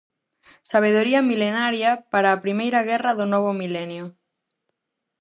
[0.71, 4.05] Sabedoría milenaria para a primeira guerra do novo milenio.